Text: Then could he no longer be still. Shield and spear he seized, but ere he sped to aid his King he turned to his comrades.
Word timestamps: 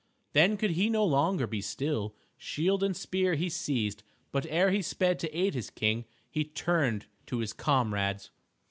Then 0.33 0.57
could 0.57 0.71
he 0.71 0.89
no 0.89 1.05
longer 1.05 1.45
be 1.45 1.61
still. 1.61 2.15
Shield 2.35 2.81
and 2.81 2.97
spear 2.97 3.35
he 3.35 3.49
seized, 3.49 4.01
but 4.31 4.47
ere 4.49 4.71
he 4.71 4.81
sped 4.81 5.19
to 5.19 5.29
aid 5.29 5.53
his 5.53 5.69
King 5.69 6.05
he 6.31 6.43
turned 6.43 7.05
to 7.27 7.37
his 7.37 7.53
comrades. 7.53 8.31